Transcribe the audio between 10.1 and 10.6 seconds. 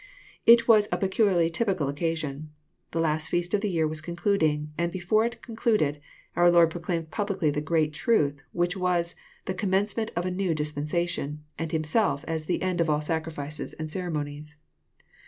of a new